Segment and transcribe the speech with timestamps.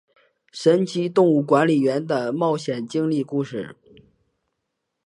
[0.51, 3.75] 神奇动物管理员的冒险经历故事。